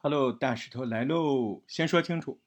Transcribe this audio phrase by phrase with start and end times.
[0.00, 1.60] Hello，大石头来喽！
[1.66, 2.38] 先说清楚，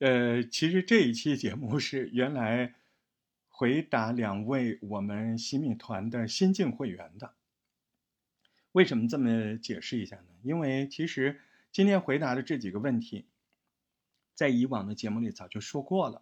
[0.00, 2.74] 呃，其实这一期节目是原来
[3.48, 7.32] 回答两位我们洗米团的新进会员的。
[8.72, 10.26] 为什么这么解释一下呢？
[10.42, 11.40] 因为其实
[11.72, 13.24] 今天回答的这几个问题，
[14.34, 16.20] 在以往的节目里早就说过了。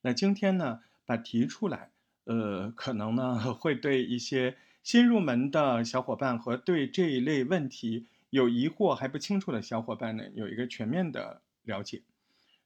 [0.00, 1.90] 那今天呢，把提出来，
[2.24, 8.06] 呃，可能呢会对一些新入门的小伙伴和对这一类问题。
[8.32, 12.00] 有疑惑还不清楚的小伙伴呢，有一个全面的了解。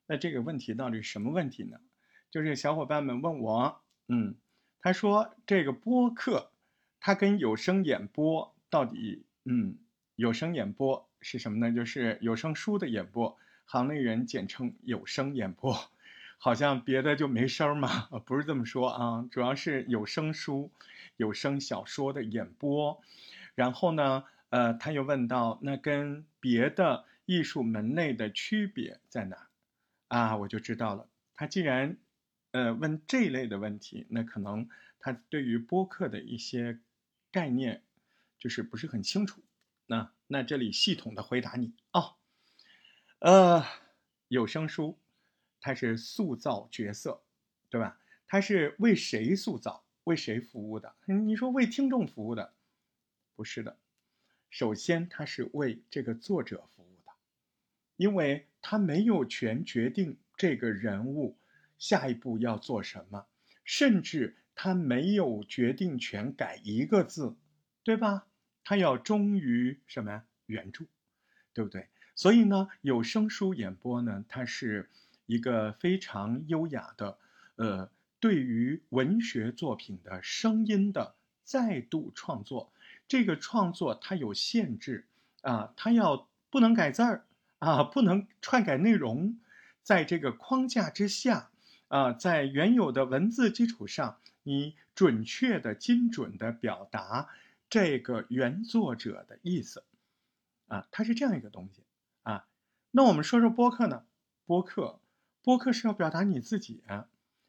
[0.06, 1.80] 那这个问题到底是什么问题呢？
[2.30, 4.36] 就是小伙伴们问我，嗯，
[4.78, 6.52] 他说这个播客，
[7.00, 9.76] 它跟有声演播到底，嗯，
[10.14, 11.74] 有声演播是什么呢？
[11.74, 15.76] 就是有声书的演播，行内人简称有声演播，
[16.38, 17.88] 好像别的就没声嘛？
[18.24, 20.70] 不是这么说啊，主要是有声书、
[21.16, 23.02] 有声小说的演播，
[23.56, 24.22] 然后呢？
[24.50, 29.48] 呃，他又问到，那跟别的艺术门类的区别在哪？
[30.08, 31.08] 啊，我就知道了。
[31.34, 31.96] 他既然，
[32.52, 34.68] 呃，问这类的问题，那可能
[35.00, 36.78] 他对于播客的一些
[37.32, 37.82] 概念，
[38.38, 39.42] 就是不是很清楚。
[39.86, 42.16] 那那这里系统的回答你啊，
[43.18, 43.64] 呃，
[44.28, 44.98] 有声书，
[45.60, 47.22] 它是塑造角色，
[47.68, 47.98] 对吧？
[48.26, 50.94] 它是为谁塑造、为谁服务的？
[51.06, 52.54] 你说为听众服务的，
[53.34, 53.76] 不是的。
[54.50, 57.12] 首先，他是为这个作者服务的，
[57.96, 61.36] 因为他没有权决定这个人物
[61.78, 63.26] 下一步要做什么，
[63.64, 67.36] 甚至他没有决定权改一个字，
[67.82, 68.26] 对吧？
[68.64, 70.24] 他要忠于什么呀？
[70.46, 70.86] 原著，
[71.52, 71.88] 对不对？
[72.14, 74.88] 所以呢，有声书演播呢，它是
[75.26, 77.18] 一个非常优雅的，
[77.56, 82.72] 呃，对于文学作品的声音的再度创作。
[83.08, 85.06] 这个创作它有限制
[85.42, 87.24] 啊，它要不能改字儿
[87.58, 89.38] 啊，不能篡改内容，
[89.82, 91.50] 在这个框架之下
[91.88, 97.28] 啊，在原有的文字基础上，你准确的、精准的表达
[97.70, 99.84] 这个原作者的意思
[100.68, 101.82] 啊，它是这样一个东西
[102.22, 102.46] 啊。
[102.90, 104.04] 那我们说说播客呢？
[104.46, 105.00] 播客，
[105.42, 107.08] 播客是要表达你自己啊，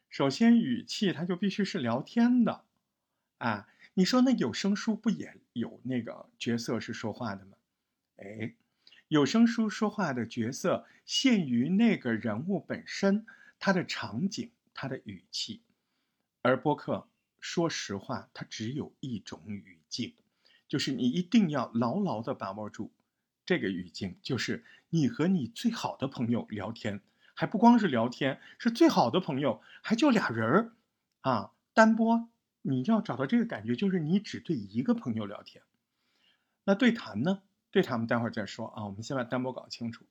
[0.09, 2.63] 首先语气它就必须是聊天的
[3.37, 3.67] 啊。
[3.97, 7.57] 你说那有声书不也有那个角色是说话的吗？
[8.17, 8.53] 哎，
[9.07, 13.25] 有声书说话的角色限于那个人物本身，
[13.57, 15.63] 他的场景，他的语气，
[16.43, 17.07] 而播客，
[17.39, 20.13] 说实话，它只有一种语境，
[20.67, 22.91] 就是你一定要牢牢的把握住
[23.47, 27.01] 这个语境，就是你和你最好的朋友聊天，
[27.33, 30.75] 还不光是聊天，是最好的朋友，还就俩人儿
[31.21, 32.29] 啊，单播。
[32.69, 35.63] 你要找到这个感觉，就是你只对一个朋友聊天。
[36.65, 37.41] 那对谈呢？
[37.71, 38.83] 对谈我们待会儿再说啊。
[38.85, 40.03] 我们先把单播搞清楚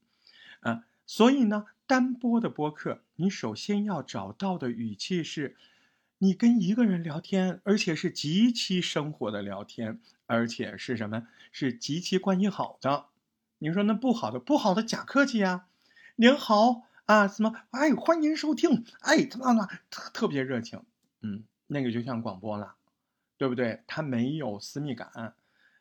[0.60, 0.84] 啊。
[1.04, 5.54] 所以呢，单播的播客，你首先要找到的语气是，
[6.16, 11.28] 你跟一个人聊天，而且是极其生活的聊天，而且是什么？
[11.52, 13.08] 是极其关系好的。
[13.58, 15.66] 你说那不好的，不好的假客气呀。
[16.16, 17.52] 您好啊，什么？
[17.72, 18.86] 哎，欢迎收听。
[19.00, 20.82] 哎，怎么怎么特特别热情？
[21.20, 21.44] 嗯。
[21.68, 22.74] 那个就像广播了，
[23.36, 23.82] 对不对？
[23.86, 25.34] 它没有私密感，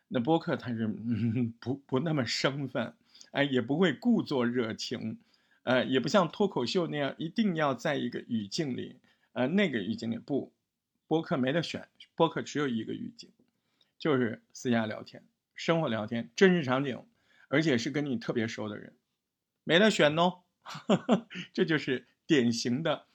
[0.08, 0.88] 那播客它是
[1.60, 2.94] 不不那么生分，
[3.32, 5.18] 哎，也不会故作热情，
[5.64, 8.98] 呃，也不像脱口秀那样一定要在一个语境里，
[9.34, 10.52] 呃，那个语境里不，
[11.08, 13.30] 播客没得选，播客只有一个语境，
[13.98, 15.24] 就是私下聊天、
[15.54, 17.04] 生活聊天、真实场景，
[17.48, 18.94] 而且是跟你特别熟的人，
[19.64, 20.40] 没得选哦，
[21.54, 23.06] 这就是典型的，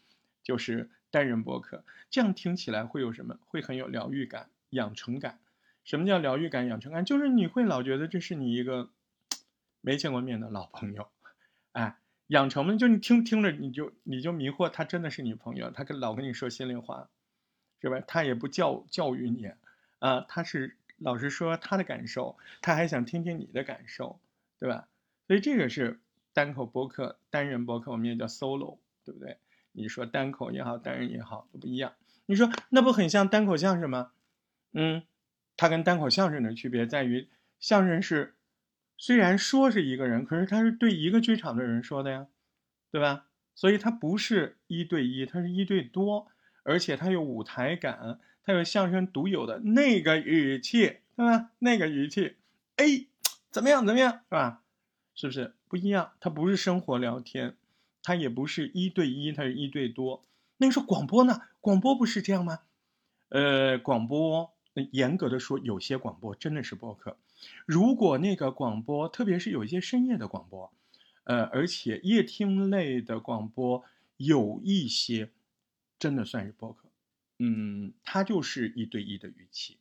[0.43, 0.91] 就是。
[1.11, 3.39] 单人播客，这样听起来会有什么？
[3.47, 5.39] 会很有疗愈感、养成感。
[5.85, 7.05] 什么叫疗愈感、养成感？
[7.05, 8.91] 就是你会老觉得这是你一个
[9.81, 11.09] 没见过面的老朋友，
[11.73, 17.09] 哎，养成嘛，就你听听着，你就你就迷惑他真的是你朋友，他跟老跟你说心里话，
[17.81, 18.01] 是吧？
[18.07, 19.51] 他也不教教育你，
[19.99, 24.21] 啊，他是老实说他的感受，他还想听听你的感受，
[24.59, 24.87] 对吧？
[25.27, 25.99] 所以这个是
[26.35, 29.39] 单口播客、单人播客，我们也叫 solo，对不对？
[29.73, 31.93] 你说单口也好，单人也好都不一样。
[32.27, 34.13] 你说那不很像单口相声吗？
[34.73, 35.03] 嗯，
[35.57, 37.29] 它跟单口相声的区别在于，
[37.59, 38.37] 相声是
[38.97, 42.27] 虽然说是一个人，可是他是对一个剧场的人说的呀，
[42.91, 43.27] 对吧？
[43.55, 46.29] 所以它不是一对一，它是一对多，
[46.63, 51.51] 而且它有舞台感，它有相声独有的那个语气，对吧？
[51.59, 52.37] 那个语气，
[52.77, 53.07] 哎，
[53.51, 53.85] 怎么样？
[53.85, 54.13] 怎么样？
[54.13, 54.63] 是吧？
[55.15, 56.13] 是不是不一样？
[56.21, 57.57] 它不是生活聊天。
[58.03, 60.25] 它也不是一对一，它是一对多。
[60.59, 61.43] 那你说广播呢？
[61.61, 62.61] 广播不是这样吗？
[63.29, 64.53] 呃，广播
[64.93, 67.17] 严格的说，有些广播真的是播客，
[67.67, 70.73] 如果那个广播，特别是有一些深夜的广播，
[71.25, 73.85] 呃，而且夜听类的广播
[74.17, 75.31] 有一些
[75.99, 76.89] 真的算是播客，
[77.39, 79.79] 嗯，它就是一对一的语气，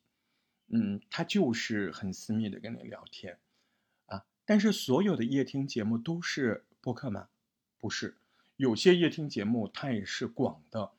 [0.68, 3.38] 嗯，它就是很私密的跟你聊天，
[4.06, 7.30] 啊，但是所有的夜听节目都是播客吗？
[7.80, 8.16] 不是，
[8.58, 10.92] 有些夜听节目它也是广的，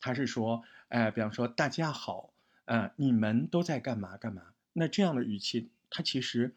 [0.00, 2.32] 它是说，哎，比方说大家好，
[2.66, 4.42] 呃，你们都在干嘛干嘛？
[4.72, 6.54] 那这样的语气，它其实，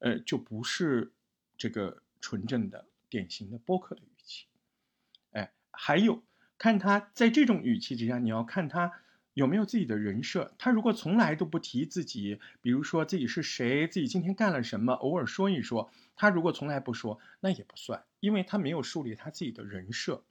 [0.00, 1.12] 呃，就不是
[1.56, 4.46] 这个纯正的、典型的播客的语气。
[5.32, 6.22] 哎，还有
[6.58, 8.92] 看他在这种语气之下，你要看他
[9.40, 10.52] 有没有自己的人设。
[10.58, 15.90] 他如果从来都不提自己，比如说自己是谁，自己今天干了什么，偶尔说一说。
[16.14, 20.22] 他如果从来不说，那也不算，因为他没有树立他自己的人设。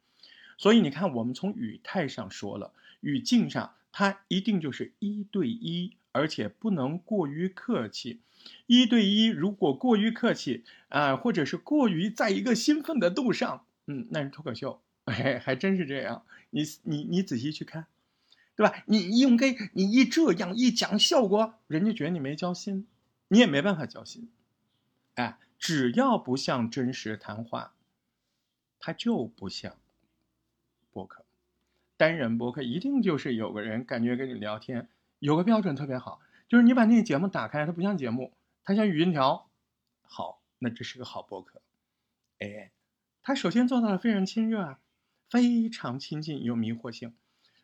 [0.58, 2.72] 所以你看，我们从语态上说了，
[3.02, 5.94] 语境上，他一定就是一对一。
[6.12, 8.20] 而且不能过于客气，
[8.66, 16.24] 一对一如果过于客气啊，或者是过于在一个兴奋的度上，嗯，那是脱口秀， 哎，还真是这样。
[16.50, 17.86] 你你你仔细去看，
[18.60, 18.84] 对吧？
[18.88, 22.86] 你应该你一这样一讲效果，人家觉得你没交心，
[23.30, 24.30] 你也没办法交心。
[25.16, 27.74] 哎，只要不像真实谈话，
[28.78, 29.78] 它就不像
[30.92, 31.24] 博客，
[31.96, 34.90] 单人博客一定就是有个人感觉跟你聊天。
[35.20, 36.20] 有个标准特别好，
[36.50, 38.34] 就是你把那个节目打开，它不像节目，
[38.66, 39.50] 它像语音条。
[40.02, 41.62] 好，那这是个好播客。
[42.40, 42.72] 哎，
[43.24, 44.80] 它首先做到了非常亲热啊，
[45.30, 47.14] 非常亲近，有迷惑性。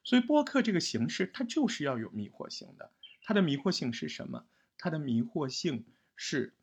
[0.06, 2.92] 所以播客这个形式，它就是要有迷惑性的。
[3.22, 4.46] 它的迷惑性是什么？
[4.78, 5.84] 它的迷惑性
[6.16, 6.54] 是，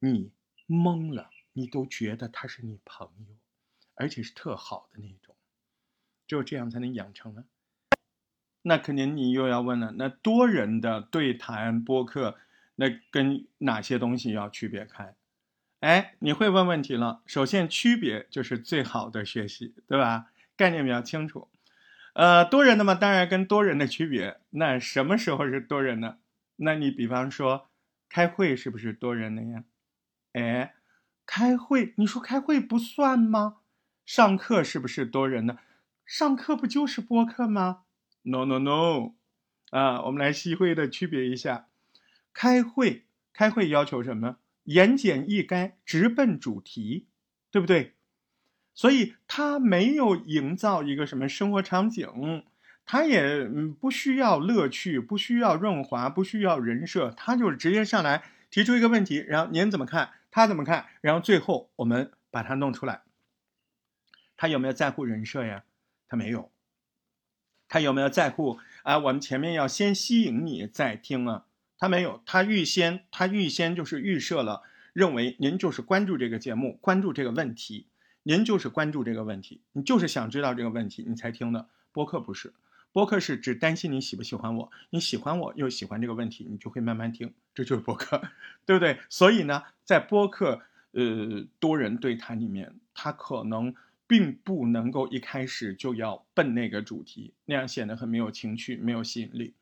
[0.00, 0.32] 你
[0.66, 3.36] 懵了，你都觉得他是你朋友，
[3.94, 5.36] 而且是特好的那种。
[6.26, 7.44] 只有这样才能养成呢。
[8.62, 12.36] 那肯定你又要问了，那多人的对谈播客，
[12.74, 15.14] 那跟哪些东西要区别开？
[15.78, 17.22] 哎，你会问问题了。
[17.26, 20.32] 首先，区别就是最好的学习，对吧？
[20.56, 21.48] 概念比较清楚。
[22.20, 24.40] 呃，多人的嘛，当然跟多人的区别。
[24.50, 26.18] 那什么时候是多人呢？
[26.56, 27.70] 那你比方说，
[28.10, 29.64] 开会是不是多人的呀？
[30.34, 30.74] 哎，
[31.24, 33.60] 开会，你说开会不算吗？
[34.04, 35.60] 上课是不是多人的？
[36.04, 37.84] 上课不就是播客吗
[38.24, 39.14] ？No no no，
[39.70, 41.68] 啊，我们来细会的区别一下。
[42.34, 44.36] 开会，开会要求什么？
[44.64, 47.06] 言简意赅，直奔主题，
[47.50, 47.94] 对不对？
[48.74, 52.44] 所以他没有营造一个什么生活场景，
[52.86, 53.44] 他也
[53.80, 60.10] 不需要乐趣，不需要润滑，不需要人设，他就是直接上来提出一个问题，然后您怎么看？
[60.30, 60.86] 他怎么看？
[61.00, 63.02] 然后最后我们把它弄出来。
[64.36, 65.64] 他有没有在乎人设呀？
[66.08, 66.50] 他没有。
[67.68, 68.98] 他有没有在乎啊？
[68.98, 71.44] 我们前面要先吸引你再听啊？
[71.78, 74.62] 他没有，他预先他预先就是预设了，
[74.92, 77.86] 认为您就是关注这个节目，关注这个问题，
[78.22, 81.68] 您就是关注这个问题，你就是想知道这个问题，你才听的。
[81.92, 82.52] 播客不是，
[82.92, 88.22] 播客是只担心你喜不喜欢我，你喜欢我又喜欢这个问题，你就会慢慢听，这就是播客，
[88.66, 88.98] 对不对？
[89.08, 90.62] 所以呢，在播客
[90.92, 93.74] 呃多人对谈里面，他可能。
[94.10, 99.54] 并不能够一开始就要奔那个主题，那样显得很没有情趣、没有吸引力。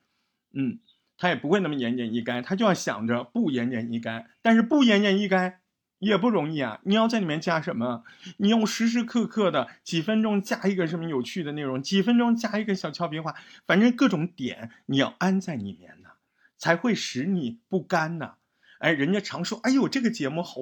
[0.52, 0.78] 嗯，
[1.18, 4.24] 他也不会那么言简意赅，他就要想着不言简意赅。
[4.40, 5.56] 但是不言简意赅
[5.98, 6.80] 也不容易啊！
[6.84, 8.04] 你要在里面加什么？
[8.36, 13.34] 你要时时刻刻的几分钟加一个什么有趣的内容，几分钟加一个小俏皮话，
[13.66, 16.10] 反正各种点你要安在里面呢，
[16.56, 18.34] 才会使你不干呐。
[18.78, 20.54] 哎，人家常说，哎呦，这个节目好，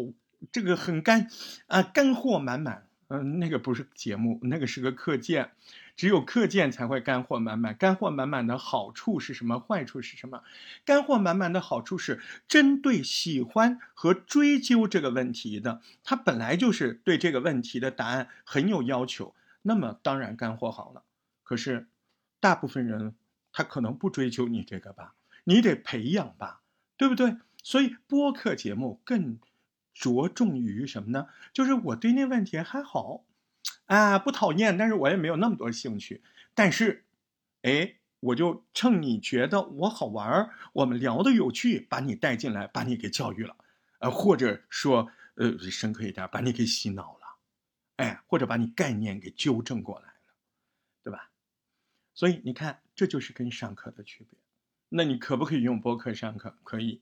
[0.51, 1.29] 这个很干
[1.67, 2.86] 啊，干货满满。
[3.09, 5.53] 嗯，那个不是节目，那个是个课件，
[5.97, 7.73] 只有课件才会干货满满。
[7.77, 9.61] 干货满满的好处是什么？
[9.61, 10.43] 坏处是什么？
[10.85, 21.05] 干货满满的好处是针对喜欢和追究这个问题的，他本来就是对这个问题的答案很有要求，那么当然干货好了。
[21.45, 21.87] 可是，
[22.41, 23.15] 大部分人
[23.53, 26.61] 他可能不追求你这个吧，你得培养吧，
[26.97, 27.37] 对不对？
[27.63, 29.39] 所以播客节目更。
[29.99, 31.29] 着重于什么呢？
[31.55, 33.25] 就是我对那问题还好，
[33.87, 36.23] 啊，不讨厌，但是我也没有那么多兴趣。
[36.55, 37.07] 但是，
[37.63, 43.57] 哎，我就趁你觉得我好玩儿我们聊的有趣，把你带进来，把你给教育了，
[44.01, 47.27] 呃，或者说，呃，深刻一点，把你给洗脑了，
[47.97, 50.35] 哎，或者把你概念给纠正过来了，
[51.03, 51.31] 对吧？
[52.13, 54.39] 所以你看，这就是跟上课的区别。
[54.91, 56.55] 那你可不可以用播客上课？
[56.63, 57.01] 可以。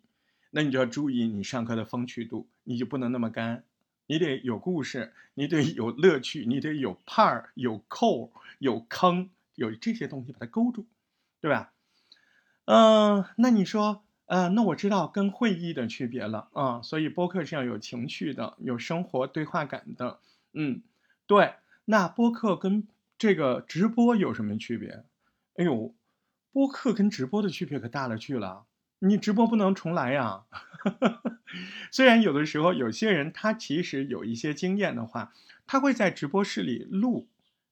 [0.57, 3.65] 那你就要注意你上课的风趣度，你就不能那么干，
[4.07, 8.31] 你得有故事，你得有乐趣，你得有派儿、有扣、
[8.61, 10.87] 有坑，有这些东西把它勾住，
[11.41, 11.73] 对吧？
[12.67, 20.21] 嗯，那你说呃，那我知道跟会议的区别了啊，所以播客是要有情趣的，有生活对话感的。
[20.53, 20.83] 嗯，
[21.27, 21.55] 对。
[21.87, 22.87] 那播客跟
[23.19, 25.05] 这个直播有什么区别？
[25.57, 25.93] 哎呦，
[26.53, 28.67] 播客跟直播的区别可大了去了。
[28.99, 30.45] 你直播不能重来呀。
[31.91, 35.33] 虽然有的时候有些人他其实有一些经验的话，
[35.67, 37.29] 他会在直播室里录。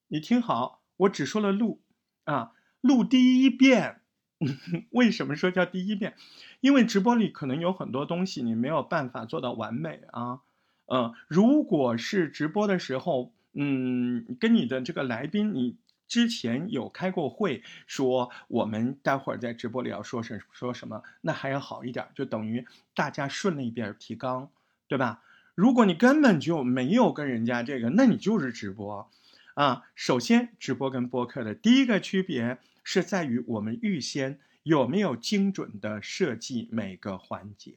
[0.09, 1.81] 你听好，我只说了录
[2.25, 4.00] 啊，录第一遍。
[4.91, 6.14] 为什么说叫第一遍？
[6.61, 10.41] 因为直播里可能有很多东西你没有办法做到完美啊。
[10.87, 15.76] 嗯，如果是直播的时候，嗯，跟你的这个来宾，你
[16.12, 24.50] 之前有开过会，说我们待会儿在直播里要说什说什么，那还要好一点，就等于大家顺了一遍提纲，
[24.87, 25.23] 对吧？
[25.54, 29.11] 如果你根本就没有跟人家这个，那你就是直播
[29.54, 29.85] 啊。
[29.95, 32.59] 首先，直播跟播客的第一个区别。
[32.85, 37.76] 是在于我们预先有没有精准的设计每个环节，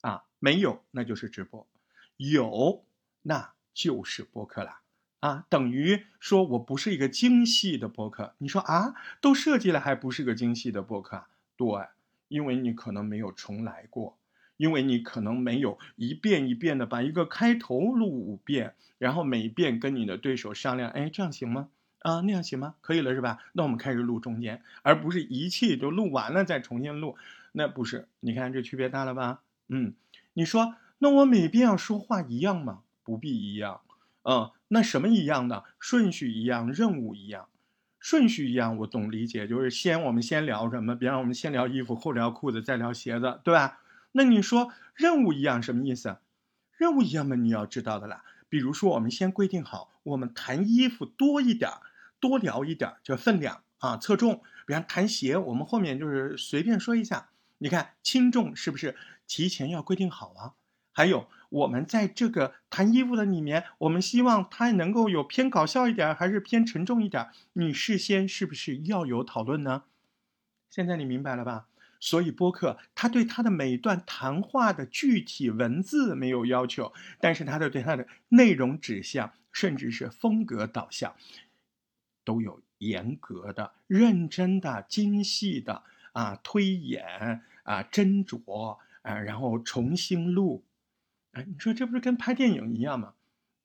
[0.00, 1.66] 啊，没有那就是直播，
[2.16, 2.82] 有
[3.20, 4.80] 那就是播客啦，
[5.26, 8.34] 啊，等于说我不是一个精细的播客。
[8.38, 11.24] 你说啊，都设计了还不是个精细的播客？
[11.56, 11.66] 对，
[12.28, 14.16] 因为你可能没有重来过，
[14.56, 21.70] 因为你可能没有一遍一遍的把一个开头录五遍，然后每一遍跟你的对手商量，哎，这样行吗？
[22.02, 22.76] 啊，那样行吗？
[22.80, 23.38] 可以了是吧？
[23.54, 27.16] 那我们开始录中间，而不是一气就录完了再重新录，
[27.50, 28.06] 那不是？
[28.20, 29.40] 你看这区别大了吧？
[29.66, 29.92] 嗯，
[30.34, 32.82] 你说那我每遍要说话一样吗？
[33.02, 33.80] 不必一样。
[34.28, 35.64] 嗯，那什么一样的？
[35.78, 37.48] 顺序一样，任务一样。
[38.00, 40.96] 顺序一样，我懂理解，就是先我们先聊什么？
[40.96, 43.80] 比方我们先聊衣服，后聊裤子，再聊鞋子，对吧？
[44.12, 46.18] 那你说任务一样什么意思？
[46.76, 48.24] 任务一样嘛，你要知道的啦。
[48.48, 51.80] 比如说我们先规定好，我们谈衣服多一点儿。
[52.18, 54.42] 多聊一点儿，就分量啊，侧重。
[54.66, 57.28] 比方谈鞋，我们后面就是随便说一下。
[57.58, 60.54] 你看轻重是不是提前要规定好啊？
[60.92, 67.28] 还有我们在这个谈衣服的里面，我们希望它能够有偏搞笑一点，还是偏沉重一点？
[67.54, 69.84] 你事先是不是要有讨论呢？
[70.68, 71.66] 现在你明白了吧？
[71.98, 81.14] 所以播客他对他的每一段谈话的具体文字没有要求，但是他的对他的内容指向，甚至是风格导向。
[82.22, 90.64] 都有严格的、认真的、精细的啊推演啊斟酌啊，然后重新录，
[91.36, 93.12] 哎，你说这不是跟拍电影一样吗？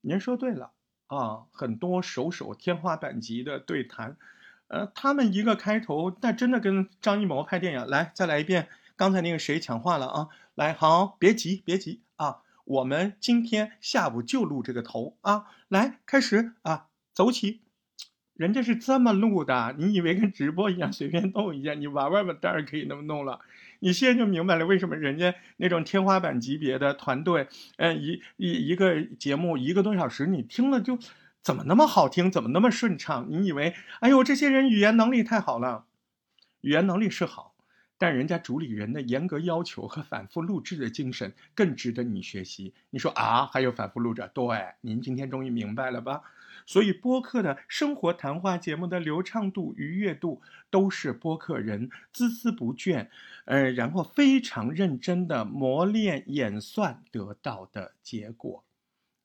[0.01, 0.71] 您说对了
[1.07, 4.17] 啊，很多首首天花板级的对谈，
[4.67, 7.87] 呃，他们一个开头，那真的跟张艺谋拍电影。
[7.87, 10.27] 来，再来一遍，刚才那个谁抢话了啊？
[10.53, 17.61] 来，好，别急，别急啊，我们今天下午就录这个头啊，来，开始啊，走起。
[18.33, 21.73] 人家是这么录的，你以为跟直播一样随便弄一下？
[21.73, 23.39] 你玩玩吧，当然可以那么弄了。
[23.81, 27.47] 你现在就明白了为什么人家那种天花板级别的团队，
[27.77, 30.97] 嗯，一一一个节目一个多小时，你听了就
[31.41, 33.25] 怎么那么好听，怎么那么顺畅？
[33.29, 35.85] 你以为，哎呦，这些人语言能力太好了，
[36.61, 37.55] 语言能力是好，
[37.97, 42.73] 但人家主理人的严格要求和反复录制的精神更值得你学习。
[42.91, 44.29] 你说啊，还有反复录制？
[44.33, 46.21] 对，您今天终于明白了吧？
[46.71, 53.09] 所以，播客的生活谈话节目的流畅度、愉悦度，都是播客人孜孜不倦，
[53.43, 58.63] 呃，然后非常认真的磨练演算得到的结果。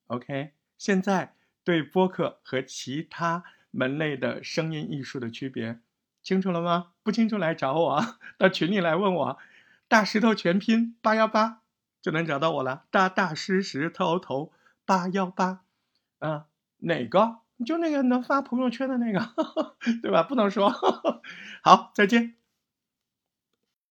[0.08, 5.78] OK，现在对播客和其他门类的声音艺术的区别
[6.24, 6.88] 清楚了吗？
[7.04, 9.38] 不清楚来找我，到群里来问我，
[9.86, 11.60] 大石头全拼八幺八
[12.02, 12.86] 就能找到我了。
[12.90, 14.50] 大大石石头头
[14.84, 15.60] 八幺八，
[16.18, 16.46] 啊。
[16.80, 17.38] 哪个？
[17.64, 19.20] 就那个能发朋友圈的那个，
[20.02, 20.22] 对吧？
[20.22, 20.70] 不能说。
[21.62, 22.36] 好，再见。